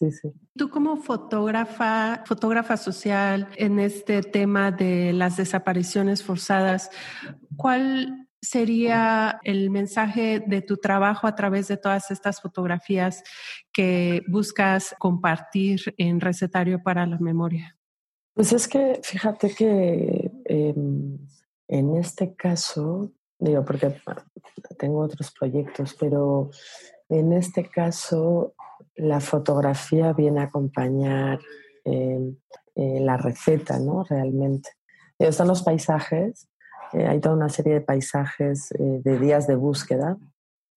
[0.00, 0.32] Sí, sí.
[0.56, 6.90] Tú como fotógrafa, fotógrafa social en este tema de las desapariciones forzadas,
[7.54, 13.22] ¿cuál sería el mensaje de tu trabajo a través de todas estas fotografías
[13.74, 17.76] que buscas compartir en Recetario para la Memoria?
[18.32, 21.18] Pues es que fíjate que em,
[21.68, 23.94] en este caso digo, porque
[24.78, 26.50] tengo otros proyectos, pero
[27.08, 28.54] en este caso
[29.00, 31.40] la fotografía viene a acompañar
[31.84, 32.34] eh,
[32.74, 34.04] eh, la receta, ¿no?
[34.04, 34.70] Realmente.
[35.18, 36.48] Están los paisajes,
[36.92, 40.18] eh, hay toda una serie de paisajes de días de búsqueda.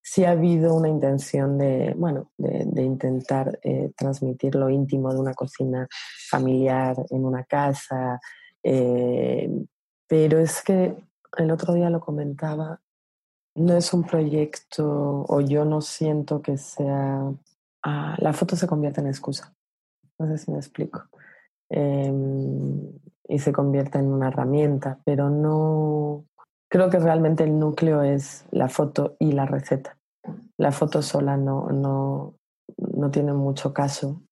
[0.02, 3.58] Sí ha habido una intención de, bueno, de intentar
[3.96, 5.88] transmitir lo íntimo de una cocina
[6.30, 8.20] familiar en una casa,
[8.62, 10.98] pero es que
[11.38, 12.82] el otro día lo comentaba,
[13.56, 17.32] no es un proyecto o yo no siento que sea...
[17.84, 19.54] Ah, la foto se convierte en excusa.
[20.18, 21.04] No sé si me explico.
[21.70, 22.92] Em,
[23.28, 26.26] y se convierte en una herramienta, pero no...
[26.70, 29.98] Creo que realmente el núcleo es la foto y la receta.
[30.58, 32.36] La foto sola no, no,
[32.78, 34.24] no tiene mucho caso,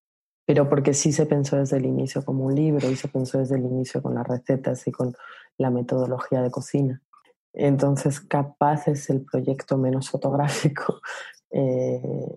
[0.46, 3.58] pero porque sí se pensó desde el inicio como un libro y se pensó desde
[3.58, 5.14] el inicio con las recetas y con
[5.58, 7.02] la metodología de cocina.
[7.54, 11.02] Entonces, capaz es el proyecto menos fotográfico
[11.52, 12.28] eh,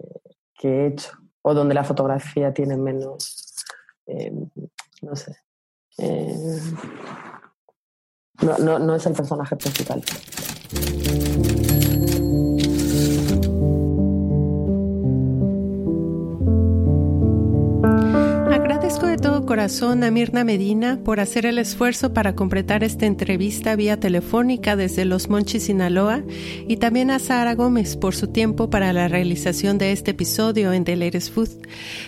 [0.58, 1.10] que he hecho,
[1.42, 3.54] o donde la fotografía tiene menos,
[4.06, 4.32] eh,
[5.02, 5.36] no sé,
[5.98, 6.60] eh,
[8.42, 10.02] no, no, no es el personaje principal.
[19.60, 25.28] A Mirna Medina por hacer el esfuerzo para completar esta entrevista vía telefónica desde Los
[25.28, 26.24] Monchis, Sinaloa,
[26.66, 30.82] y también a Sara Gómez por su tiempo para la realización de este episodio en
[30.82, 31.50] The Food.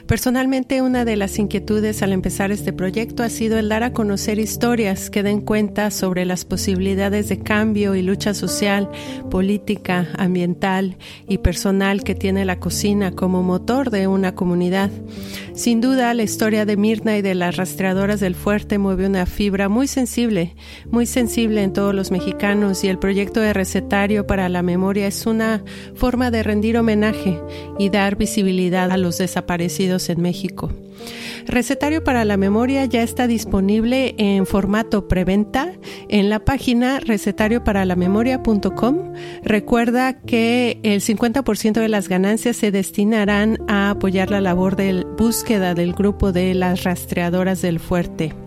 [0.06, 4.40] Personalmente, una de las inquietudes al empezar este proyecto ha sido el dar a conocer
[4.40, 8.90] historias que den cuenta sobre las posibilidades de cambio y lucha social,
[9.30, 10.96] política, ambiental
[11.28, 14.90] y personal que tiene la cocina como motor de una comunidad.
[15.56, 19.70] Sin duda, la historia de Mirna y de las rastreadoras del fuerte mueve una fibra
[19.70, 20.54] muy sensible,
[20.90, 25.24] muy sensible en todos los mexicanos y el proyecto de recetario para la memoria es
[25.24, 27.40] una forma de rendir homenaje
[27.78, 30.70] y dar visibilidad a los desaparecidos en México.
[31.46, 35.72] Recetario para la memoria ya está disponible en formato preventa
[36.08, 39.12] en la página recetarioparaLamemoria.com.
[39.42, 45.74] Recuerda que el 50% de las ganancias se destinarán a apoyar la labor de búsqueda
[45.74, 48.45] del grupo de las rastreadoras del fuerte.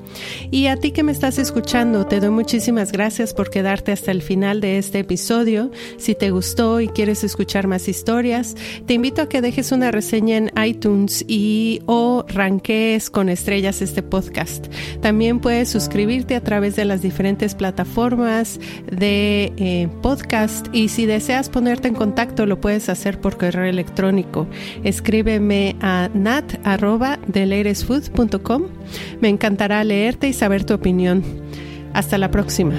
[0.51, 4.21] Y a ti que me estás escuchando, te doy muchísimas gracias por quedarte hasta el
[4.21, 5.71] final de este episodio.
[5.97, 8.55] Si te gustó y quieres escuchar más historias,
[8.85, 14.03] te invito a que dejes una reseña en iTunes y o ranquees con estrellas este
[14.03, 14.67] podcast.
[15.01, 18.59] También puedes suscribirte a través de las diferentes plataformas
[18.91, 24.47] de eh, podcast y si deseas ponerte en contacto lo puedes hacer por correo electrónico.
[24.83, 28.63] Escríbeme a nat@deleiresfood.com.
[29.21, 31.23] Me encantará leerte y saber tu opinión.
[31.93, 32.75] Hasta la próxima.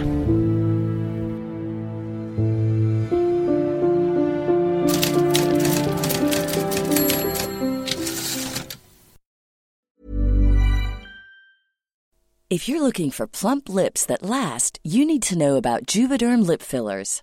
[12.49, 16.63] If you're looking for plump lips that last, you need to know about Juvederm lip
[16.63, 17.23] fillers.